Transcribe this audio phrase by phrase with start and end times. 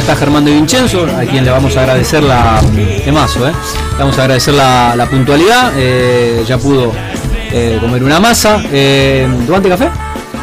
[0.00, 2.60] está Germán de Vincenzo, a quien le vamos a agradecer la
[3.04, 3.52] temazo, ¿eh?
[3.92, 6.92] Le vamos a agradecer la, la puntualidad, eh, ya pudo
[7.52, 8.60] eh, comer una masa.
[8.72, 9.90] Eh, ¿Tomate café?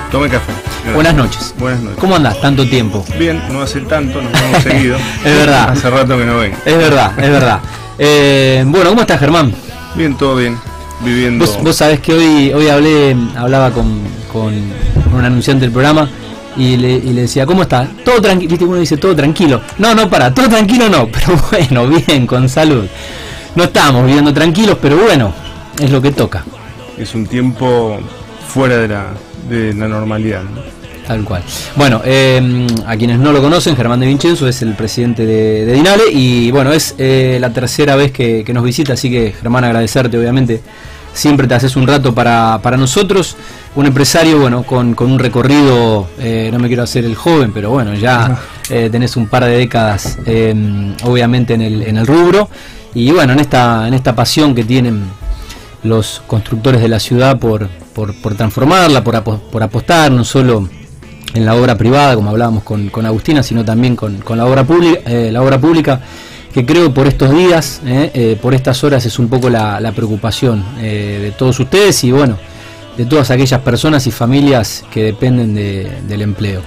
[0.10, 0.52] Tome café.
[0.54, 0.96] Gracias.
[0.96, 1.56] Buenas noches.
[1.60, 2.00] Buenas noches.
[2.00, 2.40] ¿Cómo andás?
[2.42, 3.06] Tanto tiempo.
[3.20, 4.98] Bien, no hace tanto, nos hemos seguido.
[4.98, 5.70] Es verdad.
[5.70, 6.54] Hace rato que no ven.
[6.66, 7.60] Es verdad, es verdad.
[8.66, 9.54] Bueno, ¿cómo estás Germán?
[9.96, 10.58] Bien, todo bien.
[11.02, 11.46] Viviendo.
[11.46, 14.54] Vos, vos sabés que hoy, hoy hablé, hablaba con, con
[15.14, 16.10] un anunciante del programa
[16.58, 17.88] y le, y le decía, ¿cómo está?
[18.04, 19.62] Todo tranquilo, viste uno dice todo tranquilo.
[19.78, 22.86] No, no, para, todo tranquilo no, pero bueno, bien, con salud.
[23.56, 25.34] No estamos viviendo tranquilos, pero bueno,
[25.80, 26.44] es lo que toca,
[26.98, 28.00] Es un tiempo
[28.48, 29.08] fuera de la,
[29.50, 30.44] de la normalidad.
[30.44, 30.82] ¿no?
[31.12, 31.44] tal cual.
[31.76, 35.74] Bueno, eh, a quienes no lo conocen, Germán de Vincenzo es el presidente de, de
[35.74, 39.64] Dinale y bueno, es eh, la tercera vez que, que nos visita, así que Germán,
[39.64, 40.62] agradecerte obviamente.
[41.14, 43.36] Siempre te haces un rato para, para nosotros,
[43.74, 47.70] un empresario bueno con, con un recorrido, eh, no me quiero hacer el joven, pero
[47.70, 48.38] bueno, ya
[48.70, 52.50] eh, tenés un par de décadas eh, obviamente en el, en el rubro.
[52.94, 55.04] Y bueno, en esta, en esta pasión que tienen
[55.84, 60.68] los constructores de la ciudad por, por, por transformarla, por, apo- por apostar no solo
[61.34, 64.66] en la obra privada, como hablábamos con, con Agustina, sino también con, con la obra
[64.66, 66.02] pública, eh, la obra pública,
[66.54, 67.82] que creo por estos días,
[68.42, 72.04] por estas horas es un poco la, la preocupación de todos ustedes.
[72.04, 72.38] Y bueno,
[73.04, 76.62] de todas aquellas personas y familias que dependen de- del empleo.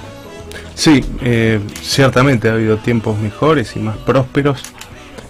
[0.74, 4.60] Sí, eh, ciertamente ha habido tiempos mejores y más prósperos.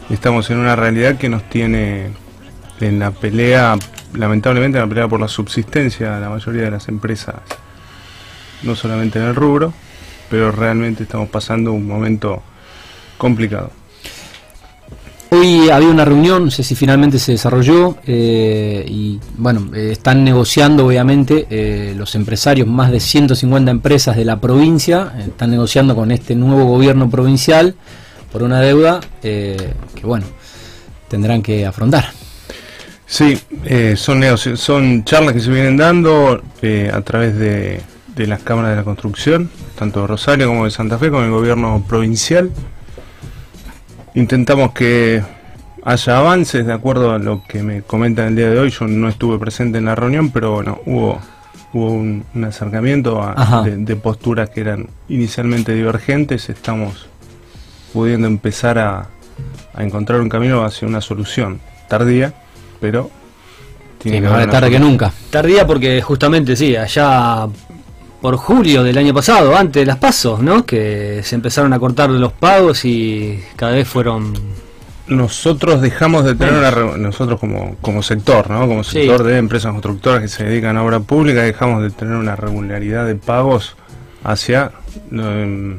[0.08, 2.08] Estamos en una realidad que nos tiene
[2.80, 3.77] en la pelea,
[4.14, 7.36] lamentablemente en la pelea por la subsistencia de la mayoría de las empresas,
[8.62, 9.75] no solamente en el rubro,
[10.30, 12.42] pero realmente estamos pasando un momento
[13.19, 13.70] complicado.
[15.45, 20.25] Hoy había una reunión, no sé si finalmente se desarrolló, eh, y bueno, eh, están
[20.25, 26.12] negociando obviamente eh, los empresarios, más de 150 empresas de la provincia, están negociando con
[26.12, 27.75] este nuevo gobierno provincial
[28.33, 30.25] por una deuda que bueno,
[31.09, 32.06] tendrán que afrontar.
[33.05, 33.39] Sí,
[33.97, 36.43] son, son charlas que se vienen dando
[36.91, 37.82] a través de
[38.16, 41.84] las cámaras de la construcción, tanto de Rosario como de Santa Fe, con el gobierno
[41.87, 42.50] provincial.
[44.15, 45.34] Intentamos que
[45.84, 48.71] haya avances de acuerdo a lo que me comentan el día de hoy.
[48.71, 51.21] Yo no estuve presente en la reunión, pero bueno, hubo,
[51.72, 56.49] hubo un, un acercamiento a- de, de posturas que eran inicialmente divergentes.
[56.49, 57.06] Estamos
[57.93, 59.06] pudiendo empezar a,
[59.75, 62.33] a encontrar un camino hacia una solución tardía,
[62.81, 63.11] pero
[63.99, 65.12] tiene Sí, que tarde que nunca.
[65.31, 67.47] Tardía porque justamente sí, allá
[68.21, 70.65] por julio del año pasado, antes de las pasos, ¿no?
[70.65, 74.33] Que se empezaron a cortar los pagos y cada vez fueron...
[75.06, 78.66] Nosotros dejamos de tener una nosotros como, como sector, ¿no?
[78.66, 79.00] Como Sí.
[79.00, 83.06] sector de empresas constructoras que se dedican a obra pública, dejamos de tener una regularidad
[83.06, 83.76] de pagos
[84.22, 84.70] hacia
[85.12, 85.76] eh,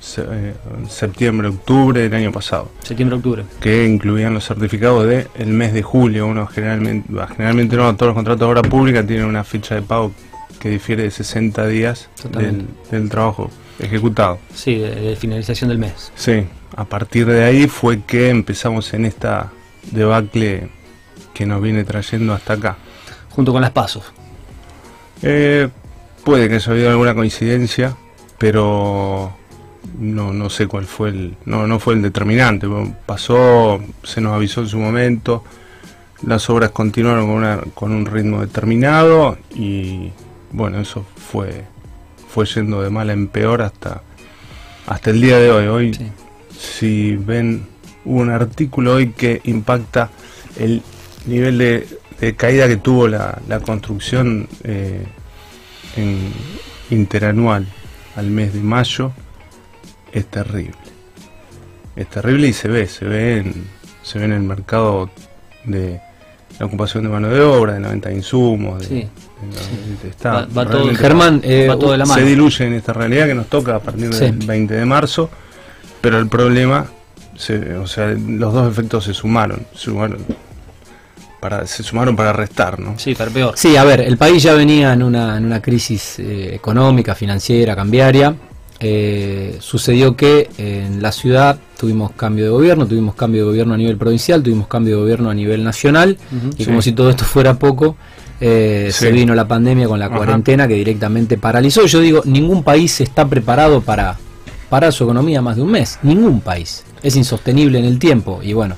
[0.00, 0.54] se- eh,
[0.88, 3.44] septiembre, octubre del año pasado, Septiembre-octubre.
[3.60, 6.26] que incluían los certificados de el mes de julio.
[6.26, 10.12] Uno generalmente, generalmente no, todos los contratos de obra pública tienen una fecha de pago
[10.58, 14.38] que difiere de 60 días del, del trabajo ejecutado.
[14.54, 16.10] Sí, de, de finalización del mes.
[16.16, 16.44] Sí,
[16.76, 19.50] a partir de ahí fue que empezamos en esta
[19.92, 20.68] debacle
[21.32, 22.76] que nos viene trayendo hasta acá.
[23.30, 24.04] Junto con las pasos.
[25.22, 25.68] Eh,
[26.22, 27.96] puede que haya habido alguna coincidencia,
[28.36, 29.34] pero
[29.98, 32.66] no, no sé cuál fue el, no, no fue el determinante.
[33.06, 35.44] Pasó, se nos avisó en su momento,
[36.26, 40.10] las obras continuaron con, una, con un ritmo determinado y
[40.52, 41.64] bueno, eso fue,
[42.28, 44.02] fue yendo de mal en peor hasta,
[44.86, 45.66] hasta el día de hoy.
[45.66, 46.06] Hoy Sí.
[46.58, 47.66] Si ven
[48.04, 50.10] un artículo hoy que impacta
[50.58, 50.82] el
[51.26, 51.86] nivel de,
[52.20, 55.04] de caída que tuvo la, la construcción eh,
[55.96, 56.32] en
[56.90, 57.66] interanual
[58.14, 59.12] al mes de mayo
[60.12, 60.72] es terrible
[61.96, 63.66] es terrible y se ve se ve en,
[64.02, 65.10] se ve en el mercado
[65.64, 66.00] de
[66.58, 68.94] la ocupación de mano de obra de la venta de insumos de- Sí.
[68.94, 72.26] de- de- está Va- va todo- realmente- Germán, eh, Va todo de la se mano.
[72.26, 74.20] diluye en esta realidad que nos toca a partir Sí.
[74.20, 75.28] del 20 de marzo,
[76.00, 76.86] pero el problema,
[77.36, 80.18] se- o sea, los dos efectos se sumaron, se sumaron
[81.40, 82.94] para, se sumaron para restar, ¿no?
[82.98, 83.52] Sí, para peor.
[83.56, 87.76] Sí, a ver, el país ya venía en una, en una crisis eh, económica, financiera,
[87.76, 88.34] cambiaria.
[88.78, 93.76] Eh, sucedió que en la ciudad tuvimos cambio de gobierno, tuvimos cambio de gobierno a
[93.78, 96.18] nivel provincial, tuvimos cambio de gobierno a nivel nacional,
[96.58, 96.66] y Sí.
[96.66, 97.96] como si todo esto fuera poco,
[98.40, 99.06] eh, Sí.
[99.06, 100.16] se vino la pandemia con la Ajá.
[100.16, 101.86] cuarentena que directamente paralizó.
[101.86, 104.18] Yo digo, ningún país está preparado para
[104.68, 106.84] parar su economía más de un mes, ningún país.
[107.02, 108.76] Es insostenible en el tiempo, y bueno.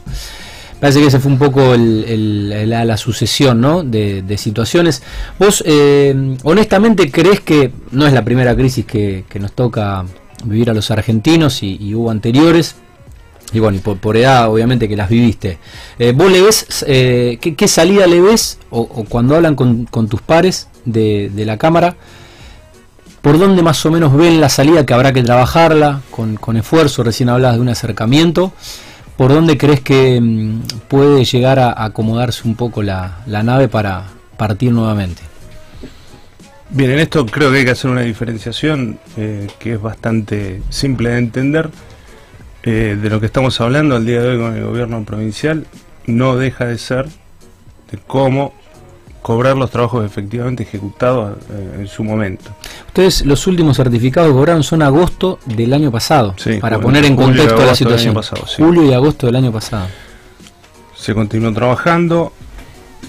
[0.81, 3.83] Parece que ese fue un poco el- el- la, la sucesión ¿no?
[3.83, 5.03] de, situaciones.
[5.37, 10.05] ¿Vos eh, honestamente crees que no es la primera crisis que, que nos toca
[10.45, 12.77] vivir a los argentinos y, hubo anteriores.
[13.53, 15.59] Y bueno, y por, edad obviamente que las viviste.
[15.99, 20.69] Eh, ¿Vos le ves, eh, ¿qué, salida le ves o, cuando hablan con, tus pares
[20.85, 21.97] de, la Cámara?
[23.23, 27.03] ¿Por dónde más o menos ven la salida que habrá que trabajarla con, esfuerzo?
[27.03, 28.53] Recién hablabas de un acercamiento.
[29.17, 34.05] ¿Por dónde crees que mm, puede llegar a acomodarse un poco la nave para
[34.37, 35.29] partir nuevamente?
[36.71, 41.11] Bien, en esto creo que hay que hacer una diferenciación eh, que es bastante simple
[41.11, 41.71] de entender.
[42.63, 45.67] Eh, de lo que estamos hablando al día de hoy con el gobierno provincial
[46.07, 47.07] no deja de ser
[47.91, 48.53] de cómo
[49.29, 52.51] cobrar los trabajos efectivamente ejecutados eh, en su momento.
[52.87, 57.67] Ustedes los últimos certificados que cobraron son agosto del año pasado, para poner en contexto
[57.67, 58.17] la situación.
[58.57, 59.87] Julio y agosto del año pasado.
[60.97, 62.33] Se continuó trabajando,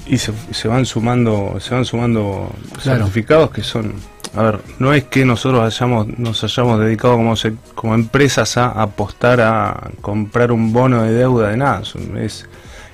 [0.07, 2.51] y se, van sumando se van sumando
[2.81, 3.93] certificados que son
[4.35, 7.35] a ver no es que nosotros hayamos nos hayamos dedicado como
[7.75, 11.83] como empresas a apostar a comprar un bono de deuda de nada
[12.17, 12.45] es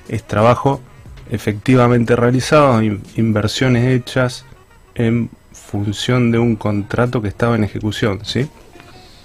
[0.08, 0.80] es trabajo
[1.30, 2.80] efectivamente realizado
[3.16, 4.44] inversiones hechas
[4.94, 8.48] en función de un contrato que estaba en ejecución sí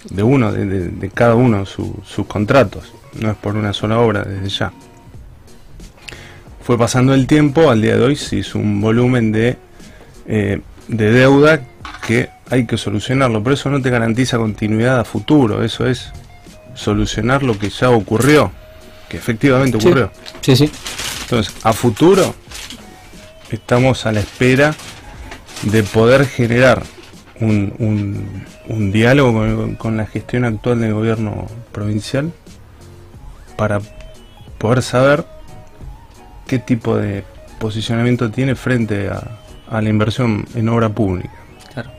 [0.10, 4.74] de uno de, cada uno sus contratos no es por una sola obra desde ya
[6.64, 9.58] fue pasando el tiempo, al día de hoy se hizo un volumen de,
[10.28, 11.62] eh, de deuda
[12.06, 16.12] que hay que solucionarlo, pero eso no te garantiza continuidad a futuro, eso es
[16.76, 18.52] solucionar lo que ya ocurrió,
[19.10, 20.12] que efectivamente ocurrió.
[20.42, 20.72] Sí, sí.
[21.32, 22.36] Entonces, a futuro
[23.52, 24.76] estamos a la espera
[25.62, 26.84] de poder generar
[27.40, 32.34] un, un, diálogo con, con, la gestión actual del gobierno provincial
[33.56, 33.80] para
[34.58, 35.26] poder saber
[36.48, 37.24] qué tipo de
[37.60, 39.40] posicionamiento tiene frente a,
[39.80, 41.32] la inversión en obra pública.
[41.74, 41.92] Claro.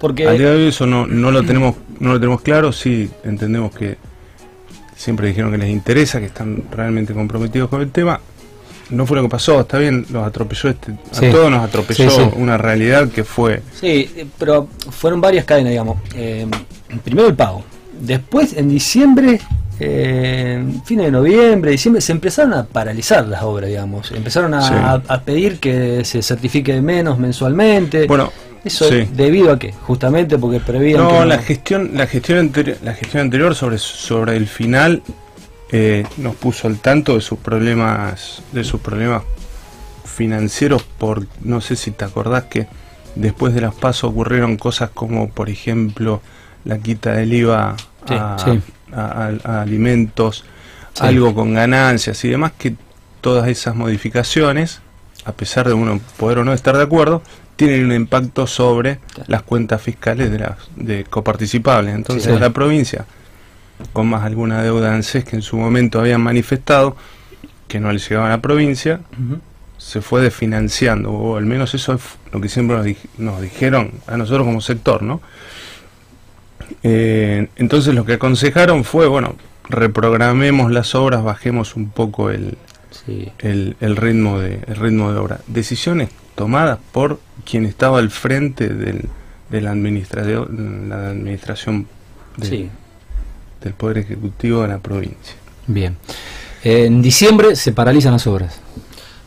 [0.00, 3.10] Porque al día de hoy eso no, no lo tenemos no lo tenemos claro, sí
[3.22, 3.98] entendemos que
[4.96, 8.18] siempre dijeron que les interesa, que están realmente comprometidos con el tema.
[8.90, 12.56] No fue lo que pasó, está bien, los atropelló este, a todos nos atropelló una
[12.56, 13.62] realidad que fue.
[13.78, 15.98] Sí, pero fueron varias cadenas, digamos.
[16.14, 16.46] Eh,
[17.04, 17.64] primero el pago.
[18.00, 19.40] Después, en diciembre,
[19.80, 24.10] eh, fines de noviembre, diciembre, se empezaron a paralizar las obras, digamos.
[24.12, 28.06] Empezaron a, pedir que se certifique menos mensualmente.
[28.06, 28.32] Bueno,
[28.64, 29.72] eso debido a qué?
[29.72, 31.02] Justamente porque prevían.
[31.02, 35.02] No, la gestión, la gestión anterior, la gestión anterior sobre sobre el final
[35.70, 39.22] eh, nos puso al tanto de sus problemas, de sus problemas
[40.04, 40.82] financieros.
[40.82, 42.66] Por no sé si te acordás que
[43.14, 46.22] después de las pasos ocurrieron cosas como, por ejemplo,
[46.64, 47.76] la quita del IVA
[48.08, 48.36] a,
[48.92, 50.44] a, alimentos,
[51.00, 52.74] algo con ganancias y demás, que
[53.20, 54.80] todas esas modificaciones,
[55.24, 57.22] a pesar de uno poder o no estar de acuerdo,
[57.56, 61.94] tienen un impacto sobre las cuentas fiscales de las de coparticipables.
[61.94, 63.04] Entonces la provincia,
[63.92, 66.96] con más alguna deuda ANSES que en su momento habían manifestado
[67.68, 69.00] que no le llegaba a la provincia,
[69.76, 72.02] se fue desfinanciando, o al menos eso es
[72.32, 72.86] lo que siempre nos,
[73.18, 75.20] nos dijeron a nosotros como sector, ¿no?
[76.82, 79.36] Eh, entonces lo que aconsejaron fue, bueno,
[79.68, 82.56] reprogramemos las obras, bajemos un poco el,
[83.38, 85.40] el, ritmo de, el ritmo de obra.
[85.46, 89.08] Decisiones tomadas por quien estaba al frente del,
[89.50, 91.86] de la, administración, la administración
[93.62, 95.34] del Poder Ejecutivo de la provincia.
[95.66, 95.96] Bien.
[96.62, 98.60] En diciembre se paralizan las obras.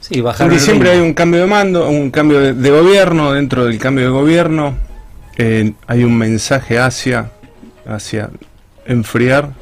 [0.01, 4.05] Sí, en diciembre hay un cambio de mando, un cambio de, gobierno, dentro del cambio
[4.05, 4.75] de gobierno
[5.37, 7.31] eh, hay un mensaje hacia,
[7.85, 8.29] hacia
[8.85, 9.53] enfriar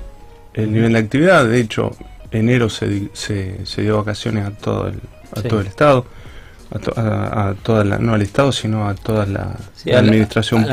[0.53, 1.45] el nivel de actividad.
[1.45, 1.91] De hecho,
[2.31, 4.99] enero se, se, dio vacaciones a todo el,
[5.35, 6.05] a todo el Estado.
[6.71, 9.55] A, toda la, no al Estado, sino a toda la,
[9.91, 10.65] administración,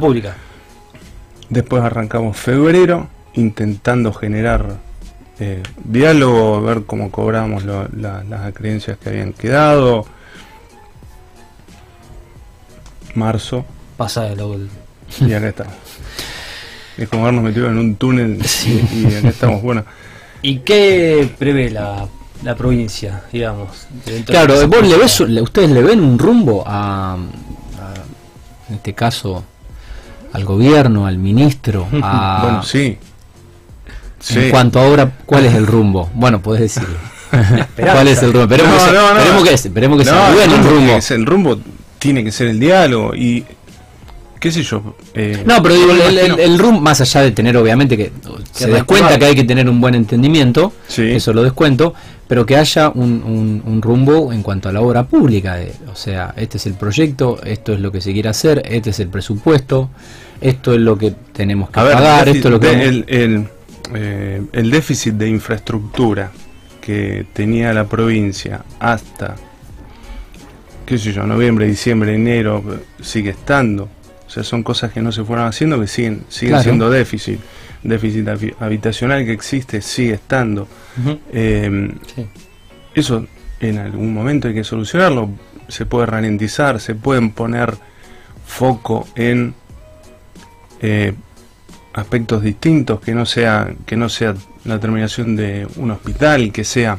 [0.00, 0.34] pública.
[1.48, 4.78] Después arrancamos febrero, intentando generar
[5.38, 10.06] eh, diálogo, ver cómo cobramos las acreencias que habían quedado.
[13.14, 13.64] Marzo,
[13.96, 14.58] pasa de lo
[15.20, 15.74] Y acá estamos.
[16.96, 19.60] Es como habernos metido en un túnel y, acá estamos.
[19.60, 19.84] Bueno.
[20.40, 22.08] ¿Y qué prevé la,
[22.42, 23.86] la provincia, digamos?
[24.24, 27.18] Claro, vos le ves, ustedes le ven un rumbo a,
[28.68, 29.44] en este caso,
[30.32, 32.38] al gobierno, al ministro, a...
[32.42, 32.98] bueno, sí.
[34.34, 36.10] En cuanto a ahora, ¿cuál es el rumbo?
[36.14, 36.96] Bueno, podés decirlo.
[37.76, 38.54] ¿Cuál es el rumbo?
[38.54, 39.18] Esperemos, no, no, no.
[39.18, 40.98] esperemos que, esperemos que sea bueno el rumbo.
[41.10, 41.58] el rumbo
[41.98, 43.44] tiene que ser el diálogo y
[44.38, 44.94] qué sé yo.
[45.14, 48.12] Eh, no, pero digo, el, el, room, más allá de tener, obviamente, que,
[48.52, 51.94] se des cuenta que hay que tener un buen entendimiento, eso lo descuento,
[52.28, 55.58] pero que haya un, un, rumbo en cuanto a la obra pública.
[55.90, 59.00] o sea, este es el proyecto, esto es lo que se quiere hacer, este es
[59.00, 59.90] el presupuesto.
[60.40, 62.68] esto es lo que tenemos que A pagar, esto es lo que...
[62.68, 63.48] déficit- vamos- el, el,
[63.94, 66.30] eh, el déficit de infraestructura
[66.80, 69.34] que tenía la provincia hasta,
[70.84, 72.62] qué sé yo, noviembre, diciembre, enero,
[73.00, 73.88] sigue estando.
[74.26, 76.62] O sea, son cosas que no se fueron haciendo que siguen, siguen Claro.
[76.64, 77.40] siendo déficit.
[77.82, 80.66] Déficit habi- habitacional que existe sigue estando.
[81.32, 82.26] Eh, Sí.
[82.94, 83.26] eso
[83.60, 85.30] en algún momento hay que solucionarlo.
[85.68, 87.74] Se puede ralentizar, se pueden poner
[88.44, 89.54] foco en
[90.80, 91.14] eh,
[91.96, 94.34] aspectos distintos, que no sea que no sea
[94.64, 96.98] la terminación de un hospital, que sea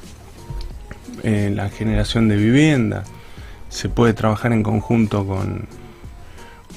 [1.24, 3.04] eh, la generación de vivienda.
[3.70, 5.68] Se puede trabajar en conjunto con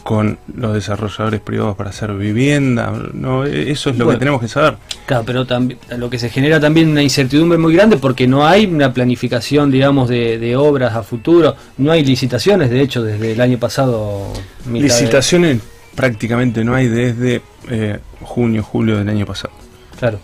[0.02, 2.90] con los desarrolladores privados para hacer vivienda.
[3.12, 4.18] No, E- eso es lo Bueno.
[4.18, 4.76] que tenemos que saber.
[5.04, 8.64] Claro, pero también lo que se genera también una incertidumbre muy grande porque no hay
[8.64, 13.40] una planificación, digamos, de, de obras a futuro, no hay licitaciones, de hecho, desde el
[13.42, 14.32] año pasado.
[14.64, 15.60] de- Licitaciones
[15.94, 19.52] prácticamente no hay desde eh, junio, julio del año pasado.
[19.98, 20.18] Claro,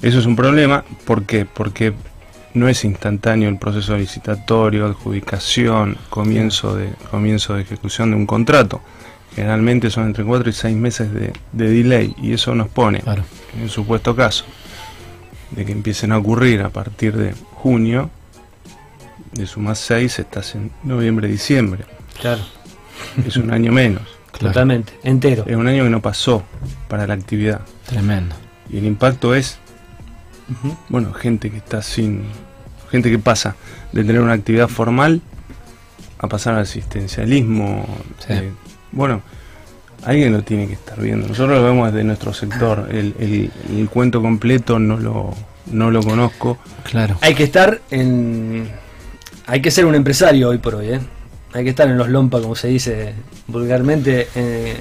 [0.00, 1.44] Eso es un problema, ¿por qué?
[1.46, 1.92] Porque
[2.54, 8.80] no es instantáneo el proceso licitatorio, adjudicación, comienzo de, comienzo de ejecución de un contrato.
[9.34, 13.24] Generalmente son entre 4 y 6 meses de, de delay y eso nos pone, Claro.
[13.56, 14.44] en el supuesto caso,
[15.52, 18.10] de que empiecen a ocurrir a partir de junio,
[19.32, 21.84] de sumas 6 estás en noviembre, diciembre.
[22.20, 22.42] claro,
[23.26, 24.02] Es un año menos.
[24.42, 24.52] Claro.
[24.54, 25.44] totalmente, entero.
[25.46, 26.42] Es un año que no pasó
[26.88, 27.60] para la actividad.
[27.86, 28.34] Tremendo.
[28.70, 29.58] Y el impacto es
[30.88, 32.24] bueno, gente que está sin.
[32.90, 33.56] gente que pasa
[33.92, 35.20] de tener una actividad formal
[36.18, 37.86] a pasar al asistencialismo.
[38.18, 38.32] Sí.
[38.34, 38.50] eh,
[38.92, 39.22] bueno,
[40.04, 41.26] alguien lo tiene que estar viendo.
[41.28, 42.88] Nosotros lo vemos desde nuestro sector.
[42.90, 45.34] El, el- el cuento completo no lo,
[45.70, 46.58] no lo conozco.
[46.84, 47.16] Claro.
[47.22, 48.68] Hay que estar en.
[49.46, 51.00] Hay que ser un empresario hoy por hoy, ¿eh?
[51.54, 53.12] Hay que estar en los lompa, como se dice
[53.46, 54.76] vulgarmente, eh,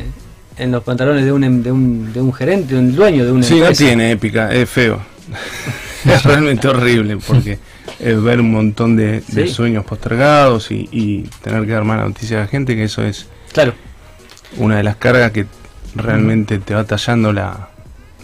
[0.58, 3.32] en los pantalones de un, em- de un, de un gerente, de un dueño de
[3.32, 3.84] una Sí, no empresa.
[3.86, 5.02] tiene épica, es feo.
[6.06, 7.60] es realmente horrible porque
[8.00, 9.54] es ver un montón de, de Sí.
[9.54, 13.28] sueños postergados y, y tener que dar mala noticia a la gente, que eso es
[13.54, 13.74] Claro,
[14.58, 15.46] una de las cargas que
[15.96, 17.70] realmente te va tallando la,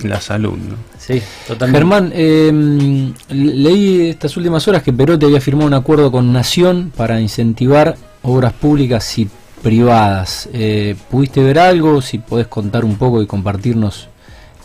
[0.04, 0.58] la salud.
[0.58, 0.76] ¿no?
[0.98, 1.78] sí, totalmente.
[1.80, 7.20] Germán, eh, leí estas últimas horas que Perote había firmado un acuerdo con Nación para
[7.22, 7.96] incentivar
[8.28, 9.28] obras públicas y
[9.64, 10.50] privadas.
[10.54, 12.02] Eh, ¿Pudiste ver algo?
[12.02, 14.10] Si podés contar un poco y compartirnos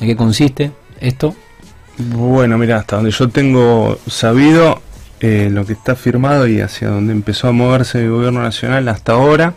[0.01, 1.35] en qué consiste esto.
[1.99, 4.81] Bueno, mira, hasta donde yo tengo sabido
[5.21, 9.13] eh, lo que está firmado y hacia donde empezó a moverse el gobierno nacional hasta
[9.13, 9.55] ahora,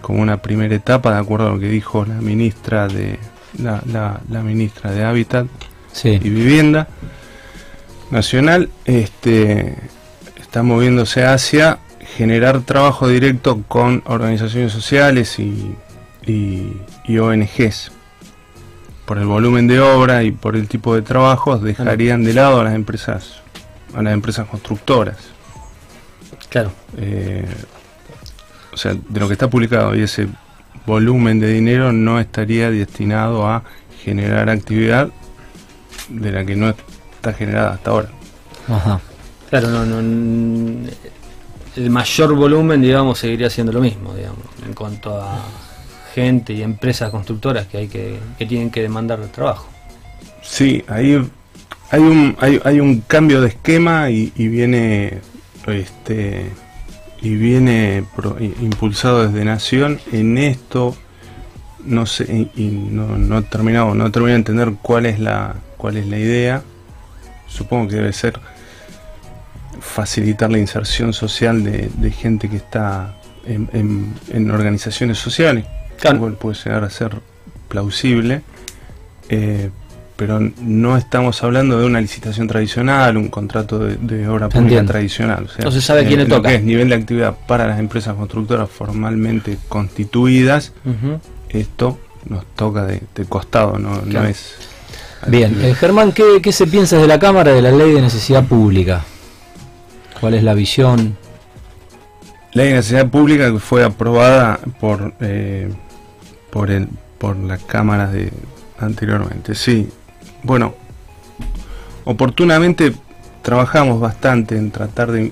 [0.00, 3.18] como una primera etapa, de acuerdo a lo que dijo la ministra de
[3.62, 5.46] la, la- la ministra de Hábitat
[5.92, 6.08] Sí.
[6.20, 6.88] y Vivienda
[8.10, 9.76] Nacional, este,
[10.40, 11.78] está moviéndose hacia
[12.16, 15.74] generar trabajo directo con organizaciones sociales y,
[16.26, 16.72] y-
[17.06, 17.92] y ONGs.
[19.06, 22.64] Por el volumen de obra y por el tipo de trabajos dejarían de lado a
[22.64, 23.34] las empresas,
[23.94, 25.16] a las empresas constructoras.
[26.48, 27.44] Claro, Eh,
[28.72, 30.26] o sea, de lo que está publicado y ese
[30.86, 33.62] volumen de dinero no estaría destinado a
[34.02, 35.08] generar actividad
[36.08, 38.08] de la que no está generada hasta ahora.
[38.68, 39.00] Ajá.
[39.50, 40.88] claro, no, no,
[41.76, 45.42] el mayor volumen, digamos, seguiría siendo lo mismo, digamos, en cuanto a
[46.14, 49.68] gente y empresas constructoras que hay que, que tienen que demandar trabajo.
[50.42, 51.18] Sí, ahí
[51.90, 55.20] hay un, hay, hay un cambio de esquema y, viene
[55.66, 56.50] este
[57.20, 58.04] y viene
[58.60, 60.94] impulsado desde Nación en esto
[61.84, 65.96] no sé y, no, no he terminado no terminé de entender cuál es la cuál
[65.96, 66.62] es la idea
[67.46, 68.38] supongo que debe ser
[69.84, 73.14] facilitar la inserción social de, de gente que está
[73.46, 75.64] en, en- en organizaciones sociales
[76.00, 76.16] Claro.
[76.16, 77.12] Igual puede llegar a ser
[77.68, 78.42] plausible
[79.28, 79.70] eh,
[80.16, 84.92] pero no estamos hablando de una licitación tradicional, un contrato de, de obra pública Entiendo.
[84.92, 85.44] tradicional.
[85.44, 86.50] O sea, No se sabe a quién le en lo toca.
[86.50, 90.72] que es nivel de actividad para las empresas constructoras formalmente constituidas,
[91.48, 91.98] esto
[92.28, 94.54] nos toca de, de costado, no, no es...
[95.26, 98.44] Bien, eh, Germán, ¿qué, ¿qué se piensa de la Cámara de la Ley de Necesidad
[98.44, 99.04] Pública?
[100.24, 101.18] ¿Cuál es la visión?
[102.54, 105.70] De necesidad pública que fue aprobada por eh,
[106.50, 106.88] por el
[107.18, 108.32] por las cámaras de
[108.78, 109.54] anteriormente.
[109.54, 109.86] Sí,
[110.42, 110.74] bueno,
[112.06, 112.94] oportunamente
[113.42, 115.30] trabajamos bastante en tratar de,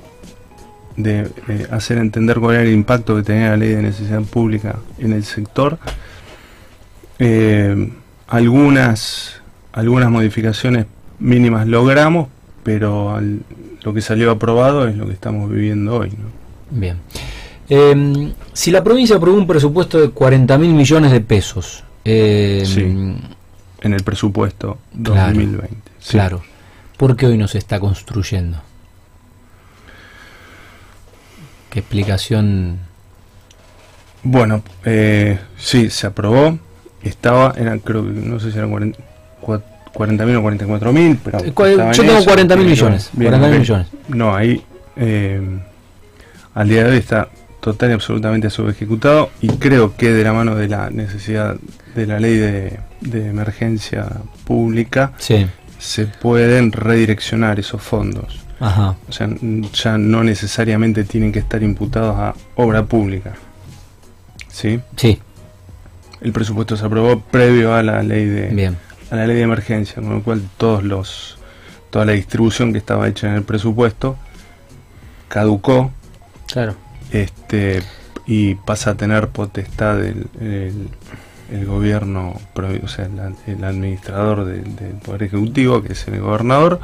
[0.98, 4.76] de, eh, hacer entender cuál era el impacto que tenía la ley de necesidad pública
[4.98, 5.78] en el sector.
[7.18, 7.92] Eh,
[8.28, 9.40] algunas
[9.72, 10.84] algunas modificaciones
[11.18, 12.28] mínimas logramos,
[12.62, 13.40] pero al-
[13.82, 16.10] lo que salió aprobado es lo que estamos viviendo hoy.
[16.10, 16.28] ¿no?
[16.78, 16.98] Bien.
[17.68, 22.80] Eh, si la provincia aprobó un presupuesto de 40 mil millones de pesos eh, Sí.
[22.80, 25.76] en el presupuesto Claro, 2020.
[26.00, 26.12] Sí.
[26.12, 26.42] Claro.
[26.96, 28.58] ¿Por qué hoy no se está construyendo?
[31.70, 32.78] ¿Qué explicación?
[34.22, 36.58] Bueno, eh, sí, se aprobó.
[37.02, 38.98] Estaba, eran, creo que, no sé si eran 40
[39.44, 39.62] cua-
[39.94, 41.38] 40.000 o 44.000, pero.
[41.40, 42.30] Eh, yo tengo eso.
[42.30, 43.58] 40.000 Bien, millones, bien, 40.000 ok.
[43.58, 43.86] millones.
[44.08, 44.62] No, ahí
[44.96, 45.40] eh,
[46.54, 47.28] al día de hoy está
[47.60, 51.56] total y absolutamente subejecutado y creo que de la mano de la necesidad
[51.94, 54.08] de la ley de, de emergencia
[54.44, 55.46] pública Sí.
[55.78, 58.40] se pueden redireccionar esos fondos.
[58.58, 58.96] Ajá.
[59.08, 59.28] O sea,
[59.74, 63.32] ya no necesariamente tienen que estar imputados a obra pública.
[64.48, 64.80] ¿Sí?
[64.96, 65.20] Sí.
[66.20, 68.76] El presupuesto se aprobó previo a la ley de Bien.
[69.12, 71.38] A la ley de emergencia, con lo cual todos los
[71.90, 74.16] toda la distribución que estaba hecha en el presupuesto
[75.28, 75.90] caducó
[76.46, 76.74] Claro.
[77.10, 77.82] este
[78.26, 80.88] y pasa a tener potestad el, el-
[81.50, 82.32] el gobierno,
[82.82, 86.80] o sea, el, el administrador del, del Poder Ejecutivo, que es el gobernador,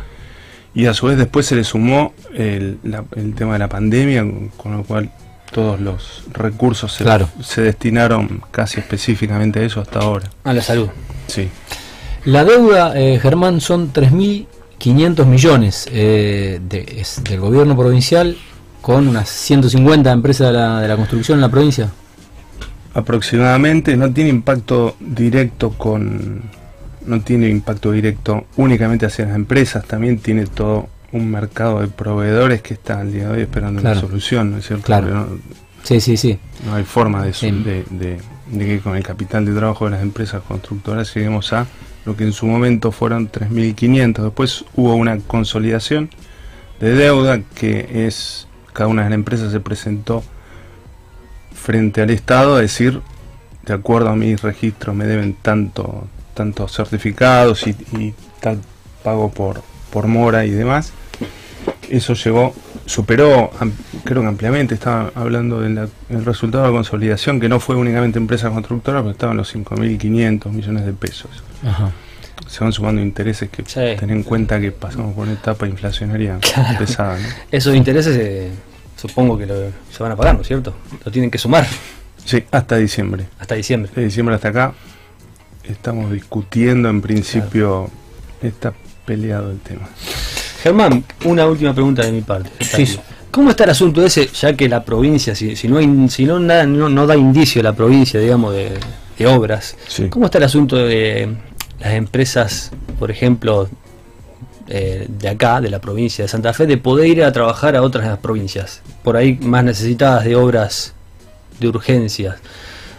[0.74, 4.20] y a su vez después se le sumó el, la- el tema de la pandemia,
[4.20, 5.10] con, con lo cual
[5.52, 7.30] todos los recursos se, Claro.
[7.40, 10.28] se destinaron casi específicamente a eso hasta ahora.
[10.44, 10.90] A la salud.
[11.28, 11.48] Sí.
[12.24, 18.36] La deuda, eh, Germán, son 3.500 millones eh, de- es del gobierno provincial
[18.82, 21.90] con unas 150 empresas de la, de la construcción en la provincia.
[22.94, 26.42] aproximadamente no tiene impacto directo con
[27.06, 32.60] no tiene impacto directo únicamente hacia las empresas también tiene todo un mercado de proveedores
[32.60, 34.00] que está al día de hoy esperando Claro.
[34.00, 35.26] una solución no es cierto Claro.
[35.28, 35.42] Porque
[35.84, 36.38] Sí, sí, sí.
[36.64, 37.50] no, no hay forma de, Sí.
[37.50, 38.18] de, de-
[38.50, 41.66] de que con el capital de trabajo de las empresas constructoras lleguemos a
[42.08, 46.08] lo que en su momento fueron 3.500 después hubo una consolidación
[46.80, 50.22] de deuda que es cada una de las empresas se presentó
[51.52, 53.02] frente al Estado a decir,
[53.66, 58.58] de acuerdo a mis registros me deben tanto, tantos certificados y, tal
[59.02, 59.62] pago por,
[59.92, 60.92] por mora y demás.
[61.90, 62.54] Eso llegó,
[62.86, 63.50] superó,
[64.04, 65.90] creo que ampliamente, estaba hablando del
[66.24, 70.86] resultado de la consolidación, que no fue únicamente empresa constructora, pero estaban los 5.500 millones
[70.86, 71.42] de pesos.
[72.46, 73.96] Se van sumando intereses que Sí.
[73.98, 76.78] ten en cuenta que pasamos por una etapa inflacionaria Claro.
[76.78, 77.18] pesada.
[77.18, 77.26] ¿no?
[77.50, 78.50] Esos intereses eh,
[78.96, 80.74] supongo que lo- se van a pagar, ¿no es cierto?
[81.04, 81.66] Lo tienen que sumar
[82.24, 83.26] Sí, hasta diciembre.
[83.38, 83.90] hasta diciembre.
[83.94, 84.72] de diciembre hasta acá
[85.64, 87.90] estamos discutiendo en principio
[88.42, 88.72] está
[89.04, 89.88] peleado el tema
[90.62, 92.50] Germán, una última pregunta de mi parte.
[92.64, 92.98] Sí.
[93.30, 96.40] ¿Cómo está el asunto ese, ya que la provincia, si, si no, hay, si no,
[96.40, 98.72] nada- no, no da indicio la provincia, digamos, de,
[99.18, 100.08] de obras, Sí.
[100.08, 101.28] ¿cómo está el asunto de
[101.80, 103.68] las empresas, por ejemplo,
[104.68, 107.82] eh, de acá, de la provincia de Santa Fe, de poder ir a trabajar a
[107.82, 110.94] otras provincias, por ahí más necesitadas de obras
[111.58, 112.36] de urgencias?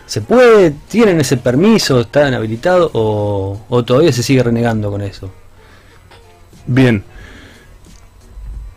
[0.06, 0.72] ¿Se puede?
[0.88, 2.00] ¿Tienen ese permiso?
[2.02, 2.90] ¿Están habilitados?
[2.94, 5.32] O, ¿O todavía se sigue renegando con eso?
[6.70, 7.04] bien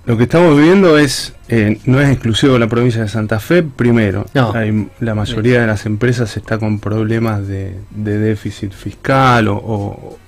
[0.05, 3.63] lo que estamos viviendo es eh, no es exclusivo de la provincia de Santa Fe
[3.63, 4.27] primero.
[4.35, 4.53] No.
[4.55, 10.19] hay- la mayoría de las empresas está con problemas de, de déficit fiscal o, o-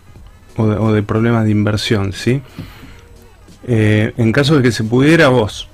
[0.56, 2.40] o de, o de problemas de inversión sí
[3.66, 5.68] Eh, en caso de que se pudiera vos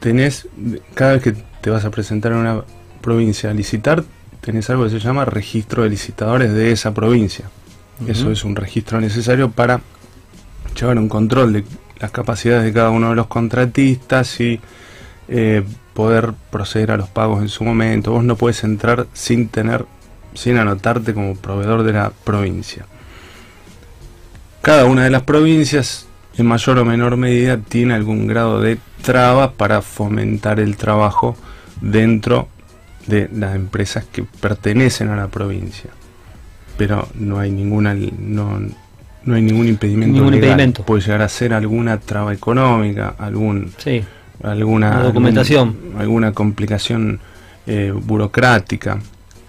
[0.00, 0.46] tenés
[0.94, 2.62] cada vez que te vas a presentar en una
[3.00, 4.04] provincia a licitar
[4.42, 7.46] tenés algo que se llama registro de licitadores de esa provincia.
[8.06, 9.80] Eso es un registro necesario para
[10.78, 11.64] llevar un control de
[11.98, 14.60] las capacidades de cada uno de los contratistas y
[15.28, 15.62] eh,
[15.94, 18.12] poder proceder a los pagos en su momento.
[18.12, 19.86] Vos no puedes entrar sin tener,
[20.34, 22.86] sin anotarte como proveedor de la provincia.
[24.62, 26.06] Cada una de las provincias,
[26.36, 31.36] en mayor o menor medida, tiene algún grado de trabas para fomentar el trabajo
[31.80, 32.48] dentro
[33.06, 35.90] de las empresas que pertenecen a la provincia.
[36.76, 37.96] Pero no hay ninguna
[39.26, 40.50] no hay ningún impedimento Ningún legal.
[40.50, 40.82] impedimento.
[40.84, 44.02] Puede llegar a ser alguna traba económica, algún Sí,
[44.42, 45.68] alguna documentación.
[45.68, 47.20] algún- alguna complicación
[47.66, 49.00] eh, burocrática,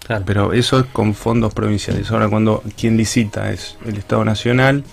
[0.06, 0.24] claro.
[0.26, 2.10] pero eso es con fondos provinciales.
[2.12, 4.84] Ahora cuando quien licita es el Estado Nacional,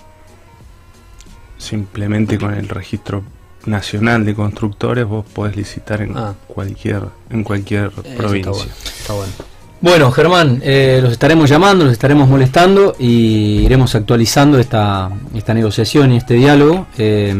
[1.57, 3.23] simplemente con el registro
[3.65, 6.35] nacional de constructores vos podés licitar en Ah.
[6.47, 8.51] cualquier en cualquier está provincia.
[8.51, 9.33] bueno, está bueno.
[9.81, 16.13] Bueno, Germán, eh, los estaremos llamando, los estaremos molestando y iremos actualizando esta, esta negociación
[16.13, 17.35] y este diálogo, eh,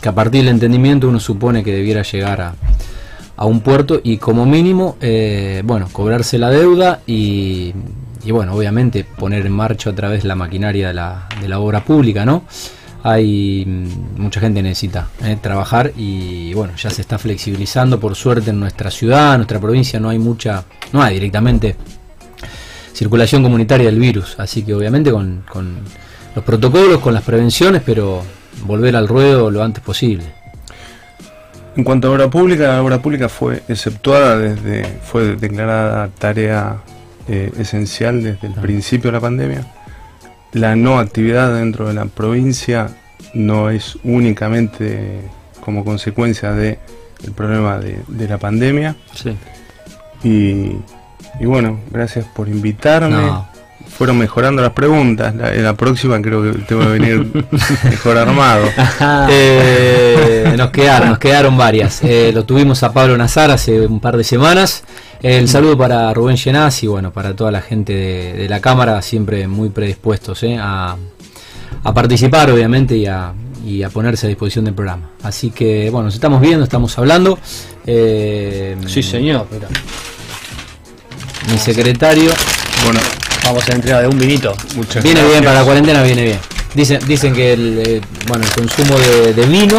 [0.00, 2.54] que a partir del entendimiento uno supone que debiera llegar a,
[3.36, 7.72] a un puerto y como mínimo, eh, bueno, cobrarse la deuda y,
[8.24, 11.84] y, bueno, obviamente poner en marcha otra vez la maquinaria de la, de la obra
[11.84, 12.42] pública, ¿no?
[13.02, 18.50] Hay mm, mucha gente necesita eh, trabajar y bueno, ya se está flexibilizando por suerte
[18.50, 21.76] en nuestra ciudad, en nuestra provincia no hay mucha, no hay directamente
[22.92, 24.38] circulación comunitaria del virus.
[24.38, 25.78] Así que obviamente con, con
[26.34, 28.22] los protocolos, con las prevenciones, pero
[28.64, 30.24] volver al ruedo lo antes posible.
[31.76, 36.78] En cuanto a obra pública, la obra pública fue exceptuada desde, fue declarada tarea
[37.28, 39.66] eh, esencial desde el principio de la pandemia.
[40.52, 42.96] La no actividad dentro de la provincia
[43.34, 45.20] no es únicamente
[45.60, 46.78] como consecuencia de
[47.24, 48.96] el problema de, de la pandemia.
[49.14, 49.36] Sí.
[50.22, 50.72] Y,
[51.40, 53.10] y bueno, gracias por invitarme.
[53.10, 53.48] No.
[53.96, 55.34] Fueron mejorando las preguntas.
[55.34, 57.26] La, en la próxima creo que tengo que venir
[57.84, 58.66] mejor armado.
[59.28, 62.02] Eh, nos quedaron, nos quedaron varias.
[62.02, 64.84] Eh, lo tuvimos a Pablo Nazar hace un par de semanas.
[65.20, 69.02] El saludo para Rubén Llenaz y bueno, para toda la gente de, de la Cámara,
[69.02, 70.96] siempre muy predispuestos eh, a,
[71.82, 73.32] a participar, obviamente, y a,
[73.66, 75.10] y a ponerse a disposición del programa.
[75.24, 77.36] Así que bueno, nos estamos viendo, estamos hablando.
[77.84, 79.48] Eh, Sí, señor.
[79.50, 79.66] mira.
[81.50, 82.30] Mi secretario.
[82.84, 83.00] Bueno,
[83.48, 84.54] Vamos a la entrega de un vinito.
[84.76, 86.38] muchas Viene bien para la cuarentena, viene bien.
[86.74, 89.78] Dicen, dicen que el, eh, bueno, el consumo de, de vino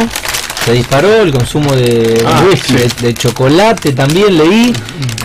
[0.69, 2.79] se disparó, el consumo de, Ah, whisky, sí.
[3.01, 4.71] de, de chocolate también leí,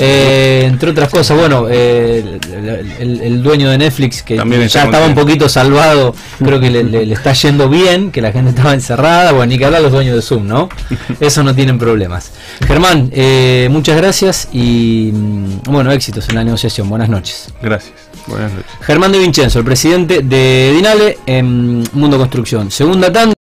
[0.00, 1.36] eh, entre otras cosas.
[1.38, 6.14] Bueno, eh, el, el- el dueño de Netflix, que También ya estaba un poquito salvado,
[6.38, 9.32] creo que le, le- le está yendo bien, que la gente estaba encerrada.
[9.32, 10.68] Bueno, ni que hablar los dueños de Zoom, ¿no?
[11.20, 12.30] Eso no tienen problemas.
[12.66, 16.88] Germán, eh, muchas gracias y mm, bueno, éxitos en la negociación.
[16.88, 17.48] Buenas noches.
[17.60, 17.92] Gracias.
[18.26, 18.70] Buenas noches.
[18.80, 22.70] Germán de Vincenzo, el presidente de Dinale en Mundo Construcción.
[22.70, 23.32] Segunda tanda.